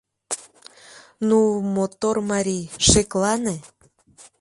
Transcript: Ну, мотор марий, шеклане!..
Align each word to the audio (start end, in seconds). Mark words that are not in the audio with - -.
Ну, 1.27 1.39
мотор 1.75 2.15
марий, 2.31 2.65
шеклане!.. 2.89 3.57